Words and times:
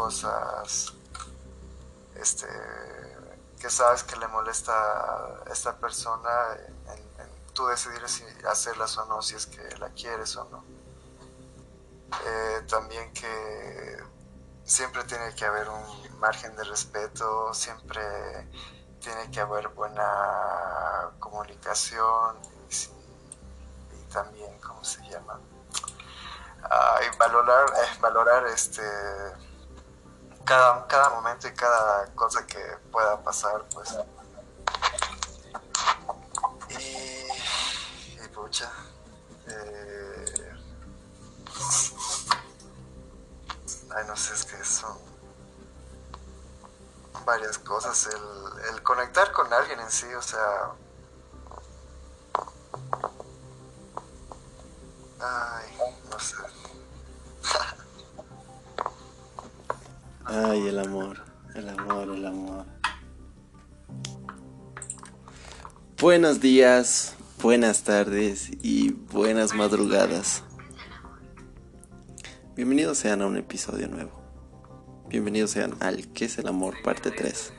cosas 0.00 0.94
este, 2.16 2.48
que 3.60 3.68
sabes 3.68 4.02
que 4.02 4.16
le 4.16 4.28
molesta 4.28 4.72
a 4.72 5.52
esta 5.52 5.76
persona, 5.76 6.30
tú 7.52 7.66
decidir 7.66 8.08
si 8.08 8.24
hacerlas 8.48 8.96
o 8.96 9.04
no, 9.04 9.20
si 9.20 9.34
es 9.34 9.44
que 9.44 9.62
la 9.76 9.90
quieres 9.90 10.34
o 10.36 10.44
no. 10.44 10.64
Eh, 12.24 12.62
también 12.66 13.12
que 13.12 13.98
siempre 14.64 15.04
tiene 15.04 15.34
que 15.34 15.44
haber 15.44 15.68
un 15.68 16.18
margen 16.18 16.56
de 16.56 16.64
respeto, 16.64 17.52
siempre 17.52 18.02
tiene 19.00 19.30
que 19.30 19.40
haber 19.40 19.68
buena 19.68 21.10
comunicación 21.18 22.38
y, 22.70 24.02
también, 24.10 24.58
¿cómo 24.60 24.82
se 24.82 25.02
llama? 25.10 25.38
Ah, 26.62 27.00
y 27.06 27.16
valorar, 27.18 27.68
eh, 27.68 27.98
valorar 28.00 28.46
este 28.46 28.82
cada, 30.50 30.84
cada 30.88 31.10
momento 31.10 31.46
y 31.46 31.52
cada 31.52 32.06
cosa 32.16 32.44
que 32.44 32.58
pueda 32.90 33.22
pasar, 33.22 33.64
pues. 33.72 33.96
Y, 36.70 38.24
y 38.24 38.28
pucha. 38.34 38.68
Eh, 39.46 40.52
ay, 43.94 44.04
no 44.08 44.16
sé, 44.16 44.34
es 44.34 44.44
que 44.44 44.64
son 44.64 44.98
varias 47.24 47.56
cosas. 47.58 48.08
El, 48.08 48.74
el 48.74 48.82
conectar 48.82 49.30
con 49.30 49.52
alguien 49.52 49.78
en 49.78 49.90
sí, 49.92 50.12
o 50.14 50.22
sea. 50.22 50.72
Ay, 55.20 55.59
Ay, 60.32 60.68
el 60.68 60.78
amor, 60.78 61.24
el 61.56 61.68
amor, 61.68 62.08
el 62.08 62.24
amor. 62.24 62.64
Buenos 66.00 66.40
días, 66.40 67.16
buenas 67.42 67.82
tardes 67.82 68.48
y 68.62 68.92
buenas 68.92 69.54
madrugadas. 69.54 70.44
Bienvenidos 72.54 72.98
sean 72.98 73.22
a 73.22 73.26
un 73.26 73.38
episodio 73.38 73.88
nuevo. 73.88 74.22
Bienvenidos 75.08 75.50
sean 75.50 75.76
al 75.80 76.06
¿Qué 76.12 76.26
es 76.26 76.38
el 76.38 76.46
amor? 76.46 76.80
parte 76.84 77.10
3. 77.10 77.52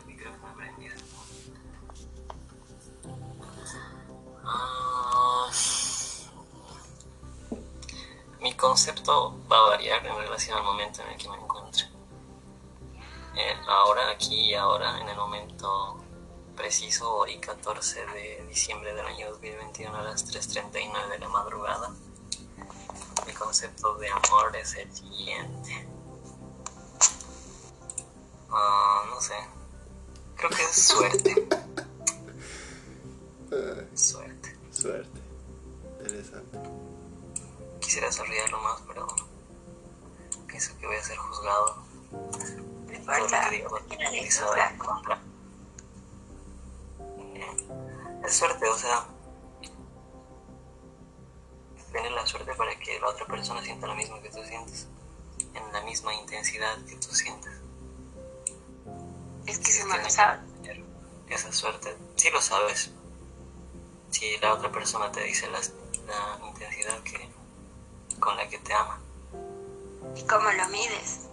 Mi 8.39 8.53
concepto 8.53 9.37
va 9.51 9.57
a 9.57 9.69
variar 9.71 10.05
en 10.05 10.15
relación 10.15 10.57
al 10.57 10.63
momento 10.63 11.01
en 11.01 11.09
el 11.09 11.17
que 11.17 11.27
me 11.27 11.35
encuentre. 11.35 11.90
Eh, 13.41 13.55
ahora, 13.67 14.11
aquí 14.11 14.51
y 14.51 14.53
ahora, 14.53 14.99
en 15.01 15.09
el 15.09 15.17
momento 15.17 15.97
preciso, 16.55 17.11
hoy 17.11 17.39
14 17.39 18.05
de 18.05 18.45
diciembre 18.47 18.93
del 18.93 19.03
año 19.03 19.31
2021 19.31 19.97
a 19.97 20.03
las 20.03 20.27
3.39 20.27 21.09
de 21.09 21.19
la 21.19 21.27
madrugada, 21.27 21.89
mi 23.25 23.33
concepto 23.33 23.95
de 23.95 24.09
amor 24.09 24.55
es 24.55 24.75
el 24.75 24.95
siguiente. 24.95 25.87
Ah, 28.51 29.05
no 29.09 29.19
sé, 29.19 29.33
creo 30.35 30.49
que 30.51 30.61
es 30.61 30.87
suerte. 30.87 31.47
suerte. 33.95 34.57
Suerte. 34.71 35.21
Interesante. 35.99 36.59
Quisiera 37.79 38.05
desarrollarlo 38.05 38.61
más, 38.61 38.81
pero 38.87 39.07
pienso 40.45 40.77
que 40.77 40.85
voy 40.85 40.95
a 40.95 41.03
ser 41.03 41.17
juzgado 41.17 41.83
es 48.23 48.33
suerte, 48.33 48.67
o 48.67 48.77
sea, 48.77 49.05
tener 51.91 52.11
la 52.11 52.25
suerte 52.25 52.53
para 52.53 52.77
que 52.79 52.99
la 52.99 53.09
otra 53.09 53.25
persona 53.25 53.61
sienta 53.61 53.87
lo 53.87 53.95
mismo 53.95 54.21
que 54.21 54.29
tú 54.29 54.43
sientes, 54.43 54.87
en 55.53 55.73
la 55.73 55.81
misma 55.81 56.13
intensidad 56.13 56.77
que 56.85 56.95
tú 56.95 57.13
sientes. 57.13 57.51
Es 59.45 59.59
que 59.59 59.71
se 59.71 59.85
me 59.85 59.97
lo 59.97 60.09
sabe. 60.09 60.39
Esa 61.29 61.51
suerte, 61.53 61.95
si 62.17 62.29
lo 62.29 62.41
sabes. 62.41 62.91
Si 64.09 64.37
la 64.39 64.53
otra 64.53 64.69
persona 64.69 65.09
te 65.11 65.23
dice 65.23 65.49
la, 65.49 65.61
la 66.07 66.45
intensidad 66.45 67.01
que, 67.03 67.29
con 68.19 68.35
la 68.35 68.47
que 68.49 68.57
te 68.59 68.73
ama. 68.73 68.99
¿Y 70.15 70.23
cómo 70.23 70.51
lo 70.51 70.67
mides? 70.67 71.30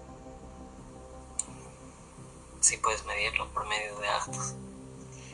Sí 2.61 2.77
puedes 2.79 3.05
medirlo 3.05 3.49
por 3.53 3.67
medio 3.67 3.99
de 3.99 4.09
actos. 4.09 4.55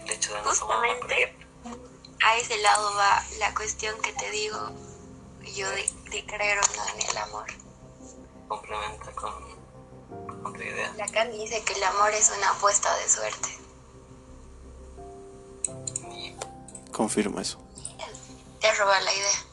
El 0.04 0.10
hecho 0.10 0.34
de 0.34 0.42
no 0.42 0.48
Justamente 0.48 1.36
a 2.24 2.36
ese 2.38 2.56
lado 2.58 2.94
va 2.94 3.22
la 3.38 3.54
cuestión 3.54 4.00
que 4.00 4.12
te 4.12 4.30
digo 4.30 4.58
yo 5.54 5.68
de, 5.70 6.24
creer 6.26 6.58
o 6.58 6.76
no 6.76 7.00
en 7.00 7.10
el 7.10 7.16
amor. 7.18 7.46
Complementa 8.48 9.12
con, 9.12 9.32
con 10.42 10.52
tu 10.52 10.62
idea. 10.62 10.92
Lacan 10.96 11.32
dice 11.32 11.62
que 11.64 11.74
el 11.74 11.82
amor 11.84 12.10
es 12.12 12.32
una 12.36 12.50
apuesta 12.50 12.94
de 12.96 13.08
suerte. 13.08 13.48
Confirma 16.92 17.42
eso. 17.42 17.58
Te 18.60 18.72
roba 18.74 19.00
la 19.00 19.12
idea. 19.12 19.43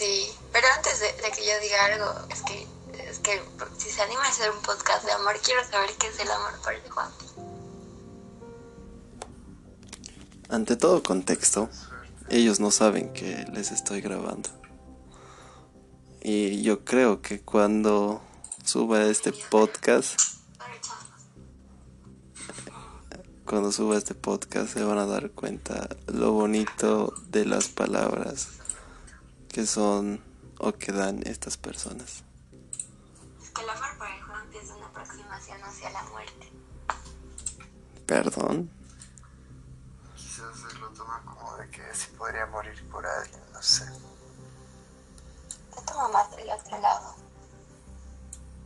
Sí, 0.00 0.32
pero 0.50 0.66
antes 0.78 0.98
de, 0.98 1.30
que 1.30 1.46
yo 1.46 1.60
diga 1.60 1.84
algo, 1.84 2.26
es 2.30 2.40
que, 2.40 2.66
es 3.06 3.18
que 3.18 3.38
si 3.76 3.90
se 3.90 4.00
anima 4.00 4.24
a 4.24 4.28
hacer 4.28 4.50
un 4.50 4.62
podcast 4.62 5.04
de 5.04 5.12
amor, 5.12 5.38
quiero 5.44 5.62
saber 5.70 5.90
qué 5.98 6.06
es 6.06 6.18
el 6.20 6.30
amor 6.30 6.58
para 6.64 6.78
el 6.78 6.90
Juan. 6.90 7.10
Ante 10.48 10.76
todo 10.76 11.02
contexto, 11.02 11.68
ellos 12.30 12.60
no 12.60 12.70
saben 12.70 13.12
que 13.12 13.44
les 13.52 13.72
estoy 13.72 14.00
grabando. 14.00 14.48
Y 16.22 16.62
yo 16.62 16.82
creo 16.82 17.20
que 17.20 17.42
cuando 17.42 18.22
suba 18.64 19.02
este 19.02 19.32
podcast, 19.50 20.18
cuando 23.44 23.70
suba 23.70 23.98
este 23.98 24.14
podcast 24.14 24.72
se 24.72 24.82
van 24.82 24.96
a 24.96 25.04
dar 25.04 25.32
cuenta 25.32 25.90
lo 26.06 26.32
bonito 26.32 27.12
de 27.28 27.44
las 27.44 27.68
palabras 27.68 28.59
que 29.52 29.66
son 29.66 30.22
o 30.58 30.72
que 30.72 30.92
dan 30.92 31.26
estas 31.26 31.56
personas. 31.56 32.22
Es 33.42 33.50
que 33.50 33.62
el 33.62 33.70
amor 33.70 33.98
por 33.98 34.06
el 34.06 34.22
Juan 34.22 34.54
es 34.54 34.70
una 34.70 34.86
aproximación 34.86 35.62
hacia 35.64 35.90
la 35.90 36.02
muerte. 36.04 36.52
¿Perdón? 38.06 38.70
Quizás 40.14 40.56
se 40.56 40.78
lo 40.78 40.88
toma 40.90 41.22
como 41.24 41.56
de 41.56 41.68
que 41.70 41.82
si 41.94 42.08
podría 42.12 42.46
morir 42.46 42.88
por 42.90 43.04
alguien, 43.04 43.42
no 43.52 43.62
sé. 43.62 43.86
Se 45.74 45.82
toma 45.84 46.08
más 46.08 46.30
del 46.36 46.50
otro 46.50 46.78
lado. 46.78 47.14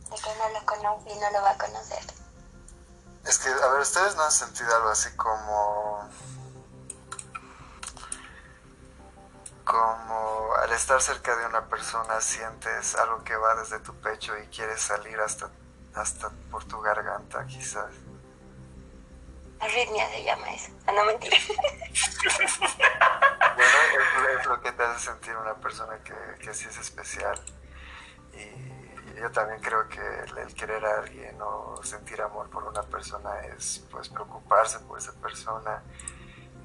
De 0.09 0.15
que 0.15 0.29
no 0.37 0.59
lo 0.59 0.65
conoce 0.65 1.09
y 1.09 1.19
no 1.19 1.31
lo 1.31 1.41
va 1.41 1.51
a 1.51 1.57
conocer. 1.57 2.03
Es 3.25 3.39
que, 3.39 3.49
a 3.49 3.67
ver, 3.69 3.81
¿ustedes 3.81 4.15
no 4.15 4.23
han 4.23 4.31
sentido 4.31 4.75
algo 4.75 4.89
así 4.89 5.09
como 5.15 6.07
como 9.65 10.53
al 10.61 10.71
estar 10.71 11.01
cerca 11.01 11.35
de 11.35 11.45
una 11.47 11.65
persona 11.65 12.21
sientes 12.21 12.95
algo 12.95 13.23
que 13.23 13.35
va 13.35 13.55
desde 13.55 13.79
tu 13.79 13.93
pecho 13.95 14.37
y 14.37 14.45
quieres 14.47 14.79
salir 14.79 15.19
hasta, 15.19 15.49
hasta 15.95 16.29
por 16.51 16.63
tu 16.65 16.79
garganta, 16.79 17.45
quizás. 17.47 17.91
Arritmia 19.59 20.07
se 20.09 20.23
llama 20.23 20.53
eso. 20.53 20.71
Ah, 20.85 20.91
no 20.91 21.05
mentira. 21.05 21.35
bueno, 23.55 24.39
es, 24.39 24.45
lo 24.45 24.61
que 24.61 24.71
te 24.71 24.83
hace 24.83 25.05
sentir 25.05 25.35
una 25.35 25.55
persona 25.55 25.97
que, 26.03 26.13
que 26.39 26.53
sí 26.53 26.67
es 26.69 26.77
especial. 26.77 27.41
Y 28.33 29.19
yo 29.19 29.31
también 29.31 29.59
creo 29.61 29.87
que 29.87 29.99
el, 30.41 30.53
querer 30.53 30.85
a 30.85 30.99
alguien 30.99 31.41
o 31.41 31.81
sentir 31.83 32.21
amor 32.21 32.49
por 32.49 32.65
una 32.65 32.83
persona 32.83 33.39
es 33.47 33.83
pues 33.89 34.09
preocuparse 34.09 34.79
por 34.81 34.99
esa 34.99 35.13
persona, 35.13 35.81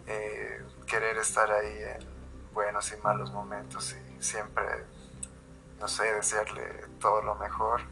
eh, 0.06 0.62
querer 0.86 1.16
estar 1.16 1.50
ahí 1.50 1.78
en 1.82 2.19
buenos 2.52 2.92
y 2.92 2.96
malos 2.98 3.32
momentos 3.32 3.94
y 3.94 4.22
siempre, 4.22 4.64
no 5.78 5.88
sé, 5.88 6.12
desearle 6.14 6.86
todo 7.00 7.22
lo 7.22 7.34
mejor. 7.36 7.82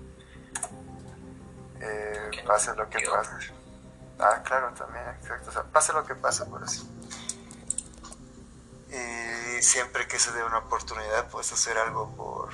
Eh, 1.80 2.30
pase 2.46 2.74
lo 2.74 2.88
que 2.88 2.98
pase. 3.08 3.52
Ah, 4.18 4.42
claro, 4.44 4.72
también, 4.74 5.08
exacto. 5.20 5.50
O 5.50 5.52
sea, 5.52 5.62
pase 5.64 5.92
lo 5.92 6.04
que 6.04 6.14
pase, 6.14 6.44
por 6.46 6.62
eso. 6.62 6.84
Y 8.90 9.62
siempre 9.62 10.08
que 10.08 10.18
se 10.18 10.32
dé 10.32 10.42
una 10.42 10.58
oportunidad, 10.58 11.28
puedes 11.28 11.52
hacer 11.52 11.78
algo 11.78 12.10
por, 12.16 12.50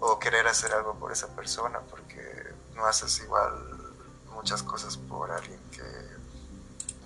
o 0.00 0.18
querer 0.18 0.46
hacer 0.46 0.72
algo 0.72 0.94
por 0.94 1.12
esa 1.12 1.28
persona, 1.28 1.80
porque 1.80 2.54
no 2.74 2.84
haces 2.86 3.20
igual 3.20 3.94
muchas 4.32 4.62
cosas 4.62 4.96
por 4.96 5.30
alguien 5.30 5.60
que 5.70 5.82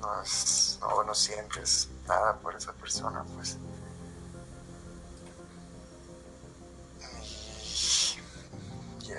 no, 0.00 0.22
es, 0.22 0.78
no, 0.80 1.04
no 1.04 1.14
sientes 1.14 1.88
nada 2.08 2.36
por 2.38 2.56
esa 2.56 2.72
persona, 2.72 3.24
pues. 3.36 3.58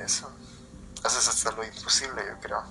Eso. 0.03 0.29
Haces 1.03 1.27
hasta 1.27 1.51
lo 1.51 1.63
imposible, 1.63 2.23
yo 2.27 2.39
creo. 2.39 2.63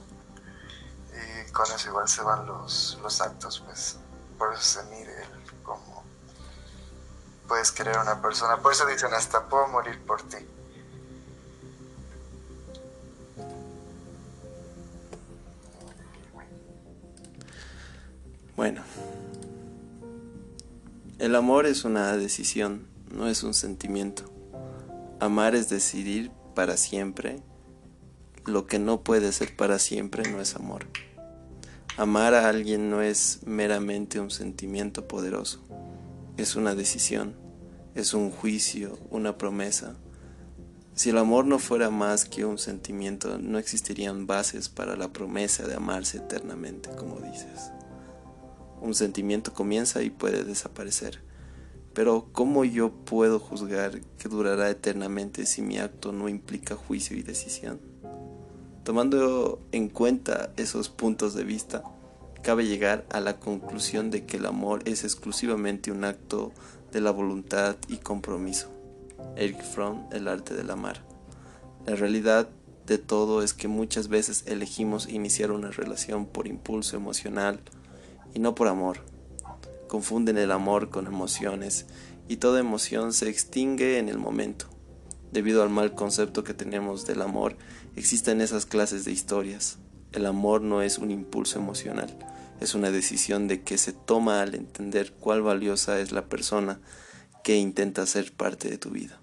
Y 1.13 1.51
con 1.53 1.67
eso 1.67 1.89
igual 1.89 2.09
se 2.09 2.23
van 2.23 2.47
los, 2.47 2.99
los 3.03 3.21
actos, 3.21 3.63
pues. 3.67 3.99
Por 4.39 4.55
eso 4.55 4.63
se 4.63 4.83
mide 4.85 5.23
el 5.23 5.63
cómo 5.63 6.01
puedes 7.51 7.73
querer 7.73 7.97
a 7.97 8.03
una 8.03 8.23
persona. 8.23 8.59
Por 8.59 8.73
eso 8.73 8.87
dicen 8.87 9.13
hasta 9.13 9.49
puedo 9.49 9.67
morir 9.67 9.99
por 10.07 10.23
ti. 10.23 10.37
Bueno, 18.55 18.83
el 21.19 21.35
amor 21.35 21.67
es 21.67 21.85
una 21.85 22.17
decisión, 22.17 22.87
no 23.11 23.27
es 23.27 23.43
un 23.43 23.53
sentimiento. 23.53 24.31
Amar 25.19 25.57
es 25.57 25.69
decidir 25.69 26.31
para 26.61 26.77
siempre. 26.77 27.39
Lo 28.45 28.67
que 28.67 28.79
no 28.79 29.03
puede 29.03 29.33
ser 29.33 29.57
para 29.57 29.79
siempre 29.79 30.31
no 30.31 30.43
es 30.43 30.57
amor. 30.57 30.85
Amar 31.97 32.35
a 32.35 32.51
alguien 32.51 32.91
no 32.91 33.01
es 33.01 33.41
meramente 33.47 34.21
un 34.21 34.31
sentimiento 34.31 35.09
poderoso, 35.09 35.65
es 36.37 36.57
una 36.57 36.75
decisión, 36.75 37.35
es 37.95 38.13
un 38.13 38.31
juicio, 38.31 38.99
una 39.09 39.39
promesa. 39.39 39.95
Si 40.93 41.09
el 41.09 41.17
amor 41.17 41.47
no 41.47 41.59
fuera 41.59 41.89
más 41.89 42.27
que 42.27 42.45
un 42.45 42.59
sentimiento, 42.59 43.39
no 43.39 43.57
existirían 43.57 44.27
bases 44.27 44.69
para 44.69 44.97
la 44.97 45.15
promesa 45.15 45.67
de 45.67 45.77
amarse 45.77 46.19
eternamente, 46.19 46.91
como 46.91 47.21
dices. 47.21 47.71
Un 48.83 48.95
sentimiento 48.95 49.55
comienza 49.55 50.03
y 50.03 50.11
puede 50.11 50.45
desaparecer. 50.45 51.23
Pero 51.93 52.29
¿cómo 52.33 52.65
yo 52.65 52.93
puedo 52.93 53.39
juzgar 53.39 54.01
que 54.19 54.29
durará 54.29 54.71
eternamente 54.71 55.47
si 55.47 55.63
mi 55.63 55.79
acto 55.79 56.13
no 56.13 56.29
implica 56.29 56.77
juicio 56.77 57.17
y 57.17 57.23
decisión? 57.23 57.81
Tomando 58.85 59.61
en 59.73 59.89
cuenta 59.89 60.53
esos 60.57 60.89
puntos 60.89 61.35
de 61.35 61.45
vista, 61.45 61.83
cabe 62.43 62.67
llegar 62.67 63.05
a 63.11 63.21
la 63.21 63.39
conclusión 63.39 64.11
de 64.11 64.25
que 64.25 64.37
el 64.37 64.47
amor 64.47 64.83
es 64.85 65.05
exclusivamente 65.05 65.93
un 65.93 66.05
acto 66.05 66.53
de 66.93 67.01
la 67.01 67.11
voluntad 67.11 67.77
y 67.89 67.99
compromiso. 67.99 68.71
Eric 69.37 69.63
Fromm, 69.63 70.07
El 70.13 70.29
arte 70.29 70.55
del 70.55 70.71
amar. 70.71 71.03
La 71.87 71.97
realidad 71.97 72.49
de 72.87 72.99
todo 72.99 73.43
es 73.43 73.53
que 73.53 73.69
muchas 73.69 74.09
veces 74.09 74.45
elegimos 74.47 75.09
iniciar 75.09 75.51
una 75.51 75.71
relación 75.71 76.27
por 76.27 76.47
impulso 76.47 76.97
emocional, 76.97 77.61
y 78.35 78.39
no 78.39 78.55
por 78.55 78.69
amor. 78.69 79.10
Confunden 79.91 80.39
el 80.39 80.53
amor 80.53 80.89
con 80.89 81.09
emociones 81.09 81.87
y 82.29 82.37
toda 82.37 82.61
emoción 82.61 83.13
se 83.13 83.29
extingue 83.29 83.99
en 83.99 84.09
el 84.09 84.19
momento. 84.19 84.67
Debido 85.33 85.65
al 85.65 85.71
mal 85.71 85.97
concepto 85.97 86.45
que 86.45 86.55
tenemos 86.55 87.07
del 87.07 87.23
amor, 87.23 87.57
existen 87.97 88.41
esas 88.41 88.67
clases 88.67 89.05
de 89.05 89.11
historias. 89.11 89.79
El 90.13 90.27
amor 90.27 90.63
no 90.63 90.81
es 90.81 90.99
un 90.99 91.11
impulso 91.11 91.59
emocional, 91.59 92.17
es 92.61 92.77
una 92.77 92.93
decisión 92.93 93.49
de 93.49 93.65
que 93.65 93.79
se 93.79 93.93
toma 93.93 94.43
al 94.43 94.55
entender 94.55 95.13
cuál 95.19 95.43
valiosa 95.43 95.99
es 95.99 96.13
la 96.13 96.27
persona 96.27 96.79
que 97.43 97.57
intenta 97.57 98.07
ser 98.07 98.33
parte 98.33 98.71
de 98.71 98.79
tu 98.79 98.91
vida. 98.91 99.21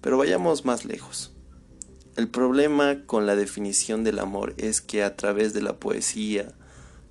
Pero 0.00 0.18
vayamos 0.18 0.64
más 0.64 0.86
lejos. 0.86 1.30
El 2.16 2.26
problema 2.26 3.04
con 3.06 3.26
la 3.26 3.36
definición 3.36 4.02
del 4.02 4.18
amor 4.18 4.54
es 4.56 4.80
que 4.80 5.04
a 5.04 5.14
través 5.14 5.54
de 5.54 5.62
la 5.62 5.78
poesía, 5.78 6.57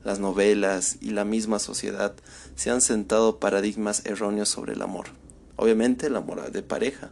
las 0.08 0.20
novelas 0.20 1.00
y 1.02 1.10
la 1.10 1.26
misma 1.26 1.60
sociedad 1.60 2.16
se 2.56 2.70
han 2.70 2.80
sentado 2.80 3.42
paradigmas 3.42 4.06
erróneos 4.06 4.48
sobre 4.48 4.72
el 4.72 4.82
amor. 4.82 5.08
Obviamente 5.58 6.08
el 6.08 6.16
amor 6.16 6.50
de 6.50 6.64
pareja, 6.64 7.12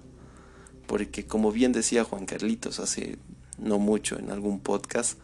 porque 0.88 1.26
como 1.26 1.52
bien 1.52 1.74
decía 1.74 2.06
Juan 2.06 2.26
Carlitos 2.26 2.80
hace 2.80 3.20
no 3.58 3.80
mucho 3.80 4.18
en 4.18 4.32
algún 4.32 4.62
podcast, 4.62 5.20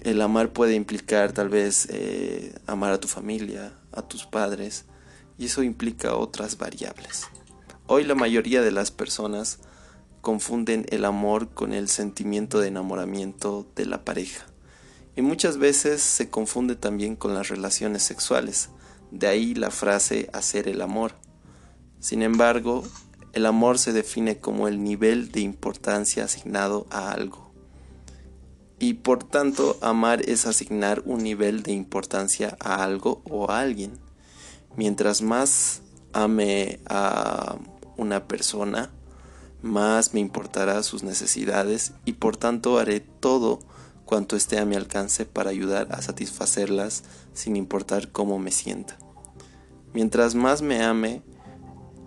el 0.00 0.20
amar 0.20 0.52
puede 0.52 0.74
implicar 0.74 1.32
tal 1.32 1.48
vez 1.48 1.88
eh, 1.90 2.54
amar 2.66 2.92
a 2.92 3.00
tu 3.00 3.08
familia, 3.08 3.72
a 3.92 4.02
tus 4.02 4.26
padres, 4.26 4.84
y 5.38 5.46
eso 5.46 5.62
implica 5.62 6.14
otras 6.14 6.58
variables. 6.58 7.24
Hoy 7.86 8.04
la 8.04 8.14
mayoría 8.14 8.60
de 8.60 8.70
las 8.70 8.90
personas 8.90 9.60
confunden 10.20 10.84
el 10.90 11.06
amor 11.06 11.48
con 11.48 11.72
el 11.72 11.88
sentimiento 11.88 12.60
de 12.60 12.68
enamoramiento 12.68 13.66
de 13.74 13.86
la 13.86 14.04
pareja 14.04 14.47
y 15.18 15.22
muchas 15.22 15.58
veces 15.58 16.00
se 16.00 16.30
confunde 16.30 16.76
también 16.76 17.16
con 17.16 17.34
las 17.34 17.48
relaciones 17.48 18.04
sexuales, 18.04 18.68
de 19.10 19.26
ahí 19.26 19.52
la 19.52 19.72
frase 19.72 20.30
hacer 20.32 20.68
el 20.68 20.80
amor. 20.80 21.10
Sin 21.98 22.22
embargo, 22.22 22.84
el 23.32 23.44
amor 23.46 23.80
se 23.80 23.92
define 23.92 24.38
como 24.38 24.68
el 24.68 24.80
nivel 24.80 25.32
de 25.32 25.40
importancia 25.40 26.22
asignado 26.22 26.86
a 26.90 27.10
algo. 27.10 27.50
Y 28.78 28.94
por 28.94 29.24
tanto, 29.24 29.76
amar 29.80 30.22
es 30.22 30.46
asignar 30.46 31.02
un 31.04 31.24
nivel 31.24 31.64
de 31.64 31.72
importancia 31.72 32.56
a 32.60 32.84
algo 32.84 33.20
o 33.28 33.50
a 33.50 33.58
alguien. 33.58 33.98
Mientras 34.76 35.20
más 35.20 35.82
ame 36.12 36.78
a 36.86 37.56
una 37.96 38.28
persona, 38.28 38.92
más 39.62 40.14
me 40.14 40.20
importará 40.20 40.80
sus 40.84 41.02
necesidades 41.02 41.92
y 42.04 42.12
por 42.12 42.36
tanto 42.36 42.78
haré 42.78 43.00
todo 43.00 43.58
cuanto 44.08 44.36
esté 44.36 44.58
a 44.58 44.64
mi 44.64 44.74
alcance 44.74 45.26
para 45.26 45.50
ayudar 45.50 45.88
a 45.90 46.00
satisfacerlas 46.00 47.04
sin 47.34 47.56
importar 47.56 48.10
cómo 48.10 48.38
me 48.38 48.52
sienta. 48.52 48.96
Mientras 49.92 50.34
más 50.34 50.62
me 50.62 50.82
ame 50.82 51.22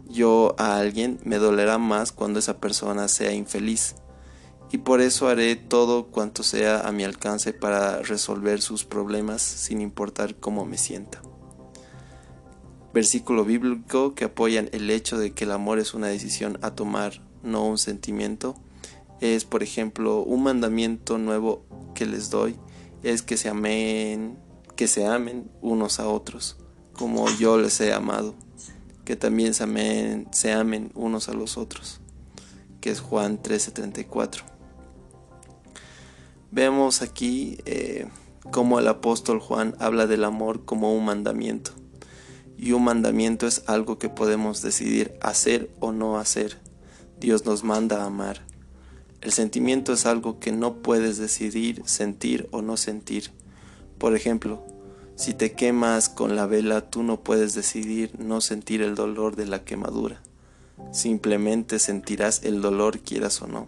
yo 0.09 0.55
a 0.57 0.77
alguien, 0.77 1.19
me 1.25 1.37
dolerá 1.37 1.77
más 1.77 2.11
cuando 2.11 2.39
esa 2.39 2.57
persona 2.57 3.07
sea 3.07 3.33
infeliz, 3.33 3.97
y 4.71 4.79
por 4.79 4.99
eso 4.99 5.27
haré 5.27 5.55
todo 5.55 6.07
cuanto 6.07 6.41
sea 6.41 6.87
a 6.87 6.91
mi 6.91 7.03
alcance 7.03 7.53
para 7.53 8.01
resolver 8.01 8.63
sus 8.63 8.83
problemas 8.83 9.43
sin 9.43 9.79
importar 9.79 10.33
cómo 10.33 10.65
me 10.65 10.79
sienta. 10.79 11.21
Versículo 12.95 13.45
bíblico 13.45 14.15
que 14.15 14.25
apoyan 14.25 14.69
el 14.71 14.89
hecho 14.89 15.19
de 15.19 15.33
que 15.33 15.43
el 15.43 15.51
amor 15.51 15.77
es 15.77 15.93
una 15.93 16.07
decisión 16.07 16.57
a 16.63 16.71
tomar, 16.71 17.21
no 17.43 17.63
un 17.63 17.77
sentimiento 17.77 18.55
es, 19.21 19.45
por 19.45 19.63
ejemplo, 19.63 20.23
un 20.23 20.43
mandamiento 20.43 21.17
nuevo 21.17 21.63
que 21.93 22.05
les 22.05 22.29
doy 22.29 22.57
es 23.03 23.21
que 23.21 23.37
se 23.37 23.49
amen, 23.49 24.37
que 24.75 24.87
se 24.87 25.05
amen 25.05 25.49
unos 25.61 25.99
a 25.99 26.07
otros, 26.07 26.57
como 26.93 27.29
yo 27.29 27.57
les 27.57 27.79
he 27.81 27.93
amado, 27.93 28.35
que 29.05 29.15
también 29.15 29.53
se 29.53 29.63
amen, 29.63 30.27
se 30.31 30.51
amen 30.51 30.91
unos 30.95 31.29
a 31.29 31.33
los 31.33 31.57
otros, 31.57 32.01
que 32.81 32.89
es 32.89 32.99
Juan 32.99 33.41
13:34. 33.41 34.43
Vemos 36.49 37.01
aquí 37.01 37.59
eh, 37.65 38.07
cómo 38.51 38.79
el 38.79 38.87
apóstol 38.87 39.39
Juan 39.39 39.75
habla 39.79 40.07
del 40.07 40.23
amor 40.23 40.65
como 40.65 40.93
un 40.93 41.05
mandamiento. 41.05 41.71
Y 42.57 42.73
un 42.73 42.83
mandamiento 42.83 43.47
es 43.47 43.63
algo 43.67 43.97
que 43.97 44.09
podemos 44.09 44.61
decidir 44.61 45.17
hacer 45.21 45.71
o 45.79 45.91
no 45.91 46.19
hacer. 46.19 46.59
Dios 47.19 47.45
nos 47.45 47.63
manda 47.63 48.03
a 48.03 48.05
amar. 48.07 48.50
El 49.21 49.31
sentimiento 49.31 49.93
es 49.93 50.07
algo 50.07 50.39
que 50.39 50.51
no 50.51 50.77
puedes 50.81 51.19
decidir 51.19 51.83
sentir 51.85 52.47
o 52.49 52.63
no 52.63 52.75
sentir. 52.75 53.29
Por 53.99 54.15
ejemplo, 54.15 54.63
si 55.15 55.35
te 55.35 55.51
quemas 55.51 56.09
con 56.09 56.35
la 56.35 56.47
vela, 56.47 56.89
tú 56.89 57.03
no 57.03 57.23
puedes 57.23 57.53
decidir 57.53 58.19
no 58.19 58.41
sentir 58.41 58.81
el 58.81 58.95
dolor 58.95 59.35
de 59.35 59.45
la 59.45 59.63
quemadura. 59.63 60.23
Simplemente 60.91 61.77
sentirás 61.77 62.43
el 62.43 62.61
dolor 62.61 62.99
quieras 63.01 63.43
o 63.43 63.47
no. 63.47 63.67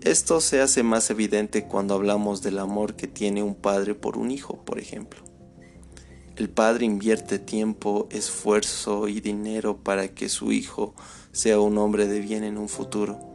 Esto 0.00 0.40
se 0.40 0.60
hace 0.60 0.82
más 0.82 1.08
evidente 1.10 1.68
cuando 1.68 1.94
hablamos 1.94 2.42
del 2.42 2.58
amor 2.58 2.96
que 2.96 3.06
tiene 3.06 3.44
un 3.44 3.54
padre 3.54 3.94
por 3.94 4.18
un 4.18 4.32
hijo, 4.32 4.56
por 4.64 4.80
ejemplo. 4.80 5.20
El 6.34 6.50
padre 6.50 6.84
invierte 6.84 7.38
tiempo, 7.38 8.08
esfuerzo 8.10 9.06
y 9.06 9.20
dinero 9.20 9.76
para 9.76 10.08
que 10.08 10.28
su 10.28 10.50
hijo 10.50 10.96
sea 11.30 11.60
un 11.60 11.78
hombre 11.78 12.08
de 12.08 12.18
bien 12.18 12.42
en 12.42 12.58
un 12.58 12.68
futuro 12.68 13.31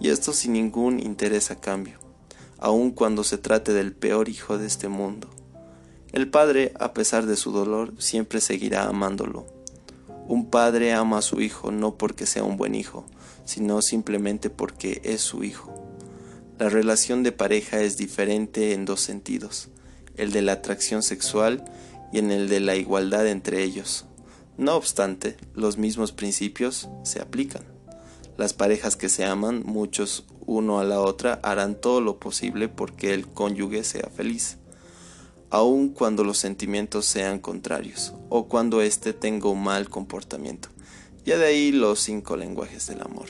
y 0.00 0.08
esto 0.08 0.32
sin 0.32 0.54
ningún 0.54 0.98
interés 0.98 1.50
a 1.50 1.60
cambio, 1.60 1.98
aun 2.58 2.90
cuando 2.90 3.22
se 3.22 3.38
trate 3.38 3.72
del 3.72 3.92
peor 3.92 4.28
hijo 4.28 4.58
de 4.58 4.66
este 4.66 4.88
mundo. 4.88 5.28
El 6.12 6.28
padre, 6.28 6.72
a 6.80 6.92
pesar 6.92 7.26
de 7.26 7.36
su 7.36 7.52
dolor, 7.52 7.92
siempre 7.98 8.40
seguirá 8.40 8.84
amándolo. 8.84 9.46
Un 10.26 10.50
padre 10.50 10.92
ama 10.92 11.18
a 11.18 11.22
su 11.22 11.40
hijo 11.40 11.70
no 11.70 11.96
porque 11.96 12.26
sea 12.26 12.42
un 12.42 12.56
buen 12.56 12.74
hijo, 12.74 13.04
sino 13.44 13.82
simplemente 13.82 14.50
porque 14.50 15.00
es 15.04 15.20
su 15.20 15.44
hijo. 15.44 15.74
La 16.58 16.68
relación 16.68 17.22
de 17.22 17.32
pareja 17.32 17.80
es 17.80 17.96
diferente 17.96 18.72
en 18.74 18.84
dos 18.84 19.00
sentidos, 19.00 19.68
el 20.16 20.32
de 20.32 20.42
la 20.42 20.52
atracción 20.52 21.02
sexual 21.02 21.64
y 22.12 22.18
en 22.18 22.30
el 22.30 22.48
de 22.48 22.60
la 22.60 22.76
igualdad 22.76 23.26
entre 23.26 23.62
ellos. 23.62 24.04
No 24.58 24.76
obstante, 24.76 25.36
los 25.54 25.78
mismos 25.78 26.12
principios 26.12 26.88
se 27.02 27.20
aplican. 27.20 27.64
Las 28.40 28.54
parejas 28.54 28.96
que 28.96 29.10
se 29.10 29.26
aman, 29.26 29.64
muchos 29.66 30.24
uno 30.46 30.80
a 30.80 30.84
la 30.84 31.02
otra, 31.02 31.40
harán 31.42 31.78
todo 31.78 32.00
lo 32.00 32.18
posible 32.18 32.70
porque 32.70 33.12
el 33.12 33.26
cónyuge 33.26 33.84
sea 33.84 34.08
feliz, 34.08 34.56
aun 35.50 35.90
cuando 35.90 36.24
los 36.24 36.38
sentimientos 36.38 37.04
sean 37.04 37.38
contrarios 37.38 38.14
o 38.30 38.48
cuando 38.48 38.80
éste 38.80 39.12
tenga 39.12 39.50
un 39.50 39.62
mal 39.62 39.90
comportamiento. 39.90 40.70
Ya 41.22 41.36
de 41.36 41.48
ahí 41.48 41.70
los 41.70 42.00
cinco 42.00 42.34
lenguajes 42.38 42.86
del 42.86 43.02
amor. 43.02 43.26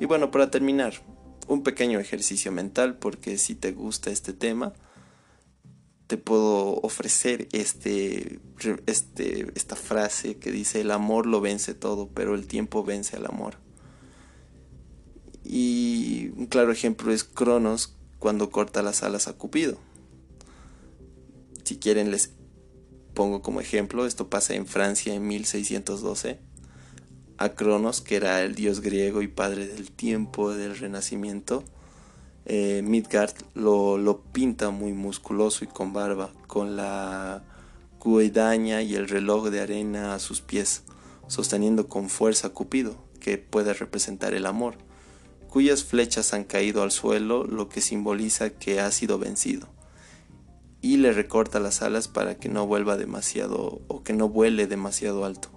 Y 0.00 0.06
bueno, 0.06 0.32
para 0.32 0.50
terminar, 0.50 0.94
un 1.46 1.62
pequeño 1.62 2.00
ejercicio 2.00 2.50
mental 2.50 2.98
porque 2.98 3.38
si 3.38 3.54
te 3.54 3.70
gusta 3.70 4.10
este 4.10 4.32
tema, 4.32 4.72
te 6.08 6.16
puedo 6.16 6.80
ofrecer 6.80 7.46
este, 7.52 8.40
este, 8.86 9.46
esta 9.54 9.76
frase 9.76 10.38
que 10.38 10.50
dice 10.50 10.80
el 10.80 10.90
amor 10.90 11.26
lo 11.26 11.40
vence 11.40 11.74
todo, 11.74 12.08
pero 12.08 12.34
el 12.34 12.48
tiempo 12.48 12.82
vence 12.82 13.14
al 13.14 13.26
amor. 13.26 13.67
Y 15.50 16.30
un 16.36 16.44
claro 16.44 16.70
ejemplo 16.72 17.10
es 17.10 17.24
Cronos 17.24 17.94
cuando 18.18 18.50
corta 18.50 18.82
las 18.82 19.02
alas 19.02 19.28
a 19.28 19.32
Cupido. 19.32 19.78
Si 21.64 21.78
quieren 21.78 22.10
les 22.10 22.32
pongo 23.14 23.40
como 23.40 23.62
ejemplo, 23.62 24.04
esto 24.04 24.28
pasa 24.28 24.52
en 24.52 24.66
Francia 24.66 25.14
en 25.14 25.26
1612. 25.26 26.38
A 27.38 27.48
Cronos, 27.54 28.02
que 28.02 28.16
era 28.16 28.42
el 28.42 28.54
dios 28.54 28.82
griego 28.82 29.22
y 29.22 29.28
padre 29.28 29.66
del 29.66 29.90
tiempo, 29.90 30.52
del 30.52 30.76
renacimiento, 30.76 31.64
eh, 32.44 32.82
Midgard 32.84 33.32
lo, 33.54 33.96
lo, 33.96 34.20
pinta 34.20 34.68
muy 34.68 34.92
musculoso 34.92 35.64
y 35.64 35.68
con 35.68 35.94
barba, 35.94 36.30
con 36.46 36.76
la 36.76 37.42
guadaña 38.00 38.82
y 38.82 38.96
el 38.96 39.08
reloj 39.08 39.48
de 39.48 39.60
arena 39.60 40.14
a 40.14 40.18
sus 40.18 40.42
pies, 40.42 40.82
sosteniendo 41.26 41.88
con 41.88 42.10
fuerza 42.10 42.48
a 42.48 42.50
Cupido, 42.50 42.96
que 43.18 43.38
puede 43.38 43.72
representar 43.72 44.34
el 44.34 44.44
amor, 44.44 44.76
cuyas 45.48 45.84
flechas 45.84 46.34
han 46.34 46.44
caído 46.44 46.82
al 46.82 46.90
suelo, 46.90 47.44
lo 47.44 47.68
que 47.68 47.80
simboliza 47.80 48.50
que 48.50 48.80
ha 48.80 48.90
sido 48.90 49.18
vencido, 49.18 49.68
y 50.80 50.98
le 50.98 51.12
recorta 51.12 51.60
las 51.60 51.82
alas 51.82 52.08
para 52.08 52.36
que 52.36 52.48
no 52.48 52.66
vuelva 52.66 52.96
demasiado 52.96 53.80
o 53.88 54.02
que 54.02 54.12
no 54.12 54.28
vuele 54.28 54.66
demasiado 54.66 55.24
alto. 55.24 55.48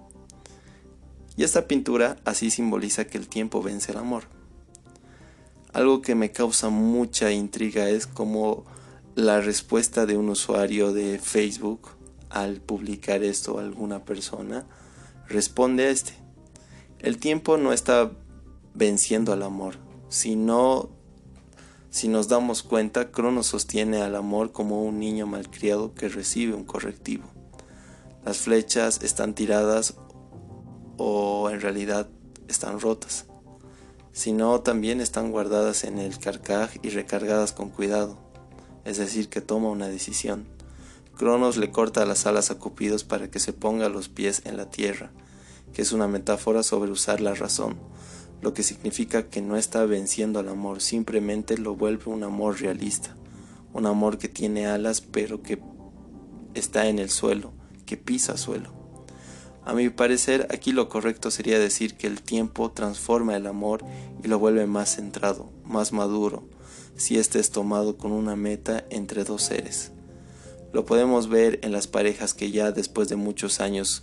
Y 1.36 1.44
esta 1.44 1.66
pintura 1.66 2.16
así 2.24 2.50
simboliza 2.50 3.06
que 3.06 3.18
el 3.18 3.28
tiempo 3.28 3.62
vence 3.62 3.92
el 3.92 3.98
amor. 3.98 4.24
Algo 5.72 6.02
que 6.02 6.14
me 6.14 6.32
causa 6.32 6.68
mucha 6.68 7.30
intriga 7.30 7.88
es 7.88 8.06
como 8.06 8.64
la 9.14 9.40
respuesta 9.40 10.04
de 10.06 10.16
un 10.16 10.28
usuario 10.28 10.92
de 10.92 11.18
Facebook 11.18 11.88
al 12.28 12.60
publicar 12.60 13.22
esto 13.22 13.58
a 13.58 13.62
alguna 13.62 14.04
persona 14.04 14.66
responde 15.28 15.84
a 15.84 15.90
este. 15.90 16.12
El 16.98 17.18
tiempo 17.18 17.56
no 17.56 17.72
está 17.72 18.12
venciendo 18.74 19.32
al 19.32 19.42
amor, 19.42 19.76
sino 20.08 20.90
si 21.90 22.08
nos 22.08 22.28
damos 22.28 22.62
cuenta, 22.62 23.10
Cronos 23.10 23.48
sostiene 23.48 24.02
al 24.02 24.16
amor 24.16 24.52
como 24.52 24.82
un 24.82 24.98
niño 24.98 25.26
malcriado 25.26 25.94
que 25.94 26.08
recibe 26.08 26.54
un 26.54 26.64
correctivo. 26.64 27.24
Las 28.24 28.38
flechas 28.38 29.02
están 29.02 29.34
tiradas 29.34 29.94
o 30.96 31.50
en 31.50 31.60
realidad 31.60 32.08
están 32.48 32.80
rotas 32.80 33.26
sino 34.12 34.60
también 34.60 35.00
están 35.00 35.30
guardadas 35.30 35.84
en 35.84 35.98
el 35.98 36.18
carcaj 36.18 36.76
y 36.82 36.90
recargadas 36.90 37.52
con 37.52 37.70
cuidado, 37.70 38.18
es 38.84 38.98
decir, 38.98 39.28
que 39.28 39.40
toma 39.40 39.70
una 39.70 39.88
decisión. 39.88 40.46
Cronos 41.16 41.56
le 41.56 41.70
corta 41.70 42.04
las 42.04 42.26
alas 42.26 42.50
a 42.50 42.58
Cupidos 42.58 43.04
para 43.04 43.30
que 43.30 43.38
se 43.38 43.52
ponga 43.52 43.88
los 43.88 44.08
pies 44.08 44.42
en 44.44 44.56
la 44.56 44.70
tierra, 44.70 45.10
que 45.72 45.82
es 45.82 45.92
una 45.92 46.08
metáfora 46.08 46.62
sobre 46.62 46.90
usar 46.90 47.20
la 47.20 47.34
razón, 47.34 47.76
lo 48.42 48.52
que 48.52 48.64
significa 48.64 49.28
que 49.28 49.40
no 49.40 49.56
está 49.56 49.86
venciendo 49.86 50.40
al 50.40 50.48
amor, 50.48 50.82
simplemente 50.82 51.56
lo 51.56 51.76
vuelve 51.76 52.10
un 52.10 52.24
amor 52.24 52.60
realista, 52.60 53.16
un 53.72 53.86
amor 53.86 54.18
que 54.18 54.28
tiene 54.28 54.66
alas 54.66 55.00
pero 55.00 55.42
que 55.42 55.60
está 56.52 56.88
en 56.88 56.98
el 56.98 57.08
suelo, 57.08 57.52
que 57.86 57.96
pisa 57.96 58.36
suelo. 58.36 58.72
A 59.64 59.74
mi 59.74 59.90
parecer, 59.90 60.48
aquí 60.50 60.72
lo 60.72 60.88
correcto 60.88 61.30
sería 61.30 61.60
decir 61.60 61.94
que 61.94 62.08
el 62.08 62.20
tiempo 62.20 62.72
transforma 62.72 63.36
el 63.36 63.46
amor 63.46 63.84
y 64.24 64.26
lo 64.26 64.40
vuelve 64.40 64.66
más 64.66 64.96
centrado, 64.96 65.52
más 65.64 65.92
maduro, 65.92 66.48
si 66.96 67.18
éste 67.18 67.38
es 67.38 67.52
tomado 67.52 67.96
con 67.96 68.10
una 68.10 68.34
meta 68.34 68.84
entre 68.90 69.22
dos 69.22 69.42
seres. 69.42 69.92
Lo 70.72 70.84
podemos 70.84 71.28
ver 71.28 71.60
en 71.62 71.70
las 71.70 71.86
parejas 71.86 72.34
que 72.34 72.50
ya 72.50 72.72
después 72.72 73.08
de 73.08 73.14
muchos 73.14 73.60
años 73.60 74.02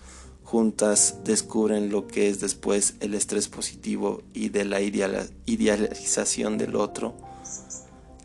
juntas 0.49 1.19
descubren 1.23 1.91
lo 1.91 2.07
que 2.07 2.27
es 2.27 2.39
después 2.39 2.95
el 3.01 3.13
estrés 3.13 3.47
positivo 3.47 4.23
y 4.33 4.49
de 4.49 4.65
la 4.65 4.81
idealización 4.81 6.57
del 6.57 6.75
otro, 6.75 7.13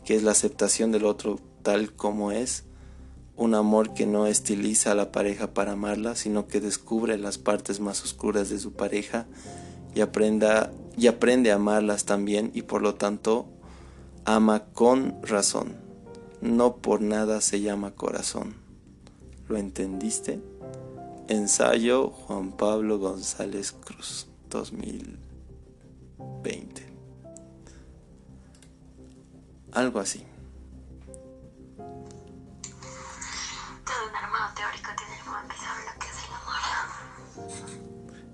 que 0.03 0.15
es 0.15 0.23
la 0.23 0.31
aceptación 0.31 0.91
del 0.91 1.05
otro 1.05 1.39
tal 1.61 1.93
como 1.93 2.31
es, 2.31 2.63
un 3.35 3.53
amor 3.53 3.93
que 3.93 4.07
no 4.07 4.25
estiliza 4.25 4.93
a 4.93 4.95
la 4.95 5.11
pareja 5.11 5.53
para 5.53 5.73
amarla, 5.73 6.15
sino 6.15 6.47
que 6.47 6.61
descubre 6.61 7.19
las 7.19 7.37
partes 7.37 7.79
más 7.79 8.03
oscuras 8.03 8.49
de 8.49 8.57
su 8.57 8.73
pareja 8.73 9.27
y, 9.93 10.01
aprenda, 10.01 10.71
y 10.97 11.05
aprende 11.05 11.51
a 11.51 11.55
amarlas 11.55 12.05
también 12.05 12.49
y 12.55 12.63
por 12.63 12.81
lo 12.81 12.95
tanto 12.95 13.45
ama 14.25 14.65
con 14.73 15.21
razón. 15.21 15.75
No 16.41 16.77
por 16.77 17.01
nada 17.01 17.39
se 17.41 17.61
llama 17.61 17.91
corazón. 17.91 18.55
¿Lo 19.47 19.57
entendiste? 19.57 20.39
Ensayo 21.27 22.09
Juan 22.09 22.51
Pablo 22.51 22.99
González 22.99 23.71
Cruz, 23.71 24.27
2020. 24.49 26.85
Algo 29.71 29.99
así. 29.99 30.23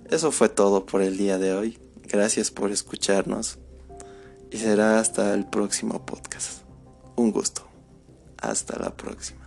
Eso 0.10 0.34
fue 0.34 0.50
todo 0.50 0.86
por 0.86 1.02
el 1.02 1.18
día 1.18 1.38
de 1.38 1.54
hoy. 1.54 1.80
Gracias 2.04 2.52
por 2.52 2.72
escucharnos 2.72 3.58
y 4.52 4.58
será 4.58 5.00
hasta 5.00 5.34
el 5.34 5.46
próximo 5.46 6.06
podcast. 6.06 6.64
Un 7.16 7.32
gusto. 7.32 7.66
Hasta 8.38 8.78
la 8.78 8.90
próxima. 8.90 9.41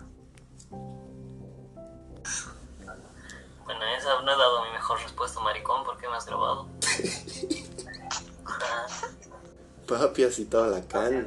Esa 4.04 4.20
no 4.20 4.32
he 4.32 4.36
dado 4.36 4.62
mi 4.64 4.70
mejor 4.70 5.00
respuesta, 5.00 5.40
maricón. 5.40 5.82
¿Por 5.84 5.96
qué 5.96 6.06
me 6.08 6.16
has 6.16 6.26
grabado? 6.26 6.68
Papi, 9.88 10.24
así 10.24 10.44
toda 10.44 10.68
la 10.68 10.86
cara. 10.86 11.26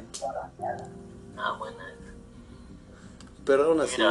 Ah, 1.35 1.55
buena. 1.57 1.95
Pero 3.45 3.65
aún 3.65 3.81
así, 3.81 4.01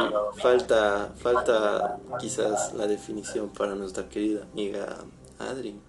falta, 0.41 1.13
falta 1.21 1.97
quizás 2.19 2.73
la 2.73 2.87
definición 2.87 3.49
para 3.49 3.75
nuestra 3.75 4.09
querida 4.09 4.43
amiga 4.43 4.97
Adri. 5.37 5.79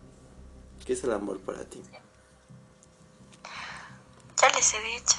¿Qué 0.85 0.93
es 0.93 1.03
el 1.05 1.13
amor 1.13 1.41
para 1.41 1.65
ti? 1.65 1.83
Ya 4.41 4.49
les 4.51 4.75
he 4.75 4.83
dicho, 4.83 5.17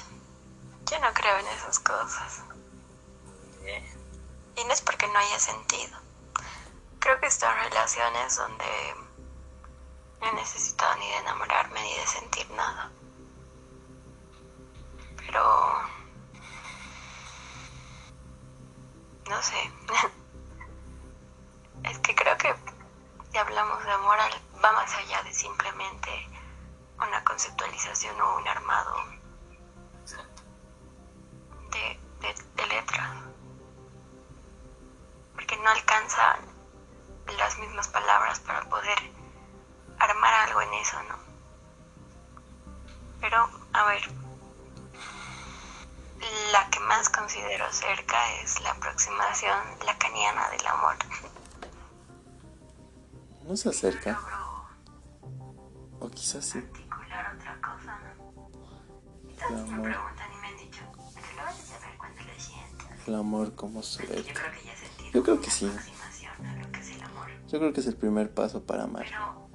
yo 0.90 0.98
no 1.00 1.12
creo 1.12 1.38
en 1.38 1.46
esas 1.48 1.78
cosas. 1.80 2.42
Y 4.56 4.64
no 4.64 4.72
es 4.72 4.80
porque 4.82 5.06
no 5.08 5.18
haya 5.18 5.38
sentido. 5.38 5.99
Creo 7.00 7.18
que 7.18 7.26
están 7.26 7.56
relaciones 7.64 8.36
donde 8.36 8.94
no 10.20 10.26
he 10.26 10.32
necesitado 10.34 10.96
ni 10.96 11.08
de 11.08 11.16
enamorarme 11.16 11.82
ni 11.82 11.94
de 11.94 12.06
sentir 12.06 12.50
nada. 12.50 12.92
Pero 15.16 15.82
no 19.28 19.42
sé. 19.42 19.72
es 21.84 21.98
que 22.00 22.14
creo 22.14 22.36
que 22.36 22.54
si 23.30 23.38
hablamos 23.38 23.82
de 23.84 23.92
amor 23.92 24.18
va 24.62 24.72
más 24.72 24.94
allá 24.94 25.22
de 25.22 25.32
simplemente 25.32 26.28
una 26.98 27.24
conceptualización 27.24 28.20
o 28.20 28.36
un 28.36 28.46
armado 28.46 28.94
de, 31.70 31.98
de, 32.20 32.66
letras. 32.66 33.10
Porque 35.34 35.56
no 35.56 35.68
alcanzan 35.70 36.49
las 37.38 37.58
mismas 37.58 37.88
palabras 37.88 38.40
para 38.40 38.68
poder 38.68 38.98
armar 39.98 40.34
algo 40.48 40.62
en 40.62 40.74
eso, 40.74 41.02
¿no? 41.04 41.16
Pero, 43.20 43.48
a 43.72 43.84
ver, 43.84 44.02
la 46.52 46.68
que 46.70 46.80
más 46.80 47.08
considero 47.08 47.70
cerca 47.72 48.34
es 48.42 48.60
la 48.62 48.70
aproximación 48.70 49.58
lacaniana 49.86 50.48
del 50.50 50.66
amor. 50.66 50.96
No 53.44 53.56
se 53.56 53.68
acerca. 53.68 54.18
O 55.98 56.08
quizás 56.08 56.44
sí. 56.44 56.58
Articular 56.58 57.36
otra 57.36 57.60
cosa, 57.60 57.98
¿no? 57.98 58.50
El 59.36 59.54
amor. 59.54 59.68
me 59.68 59.82
preguntan 59.90 60.32
y 60.32 60.36
me 60.36 60.46
han 60.48 60.56
dicho, 60.56 60.80
¿te 61.14 61.36
lo 61.36 61.42
vas 61.42 61.58
a 61.58 61.78
saber 61.78 61.98
cuando 61.98 62.22
lo 62.22 62.40
sientas? 62.40 63.08
El 63.08 63.14
amor 63.14 63.54
como 63.54 63.82
cerca. 63.82 64.14
Yo 64.14 64.34
creo 64.34 64.52
que 64.52 64.64
ya 64.64 64.76
sentido 64.76 65.10
Yo 65.12 65.22
creo 65.22 65.40
que 65.40 65.50
sí. 65.50 65.72
Yo 67.50 67.58
creo 67.58 67.72
que 67.72 67.80
es 67.80 67.86
el 67.88 67.96
primer 67.96 68.32
paso 68.32 68.62
para 68.62 68.84
amar. 68.84 69.06
Pero 69.06 69.48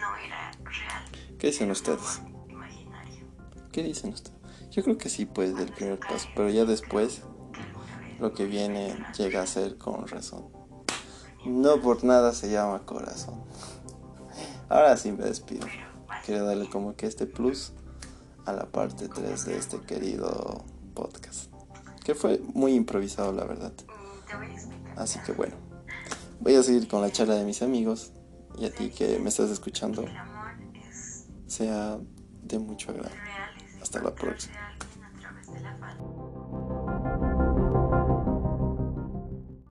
no 0.00 0.16
era 0.16 0.50
real. 0.64 1.38
¿Qué 1.38 1.48
dicen 1.48 1.70
ustedes? 1.70 2.22
Imaginario. 2.48 3.26
¿Qué 3.70 3.82
dicen 3.82 4.14
ustedes? 4.14 4.38
Yo 4.70 4.82
creo 4.82 4.96
que 4.96 5.10
sí, 5.10 5.26
pues, 5.26 5.54
del 5.54 5.70
primer 5.70 5.98
paso, 5.98 6.28
pero 6.34 6.48
ya 6.48 6.64
después 6.64 7.22
lo 8.20 8.32
que 8.32 8.46
viene 8.46 8.96
llega 9.18 9.42
a 9.42 9.46
ser 9.46 9.76
con 9.76 10.08
razón. 10.08 10.48
No 11.44 11.78
por 11.82 12.04
nada 12.04 12.32
se 12.32 12.50
llama 12.50 12.86
corazón. 12.86 13.42
Ahora 14.70 14.96
sí 14.96 15.12
me 15.12 15.24
despido. 15.24 15.66
Quiero 16.24 16.46
darle 16.46 16.70
como 16.70 16.96
que 16.96 17.06
este 17.06 17.26
plus 17.26 17.72
a 18.46 18.52
la 18.52 18.64
parte 18.64 19.08
3 19.08 19.44
de 19.44 19.58
este 19.58 19.80
querido 19.80 20.64
podcast. 20.94 21.52
Que 22.02 22.14
fue 22.14 22.40
muy 22.54 22.72
improvisado, 22.74 23.32
la 23.32 23.44
verdad. 23.44 23.72
Así 24.96 25.18
que 25.26 25.32
bueno, 25.32 25.56
voy 26.42 26.56
a 26.56 26.62
seguir 26.62 26.88
con 26.88 27.00
la 27.00 27.10
charla 27.10 27.36
de 27.36 27.44
mis 27.44 27.62
amigos 27.62 28.12
y 28.58 28.64
a 28.64 28.74
ti 28.74 28.90
que 28.90 29.18
me 29.20 29.28
estás 29.28 29.50
escuchando 29.50 30.04
sea 31.46 31.98
de 32.42 32.58
mucho 32.58 32.90
agrado. 32.90 33.14
Hasta 33.80 34.02
la 34.02 34.14
próxima. 34.14 34.71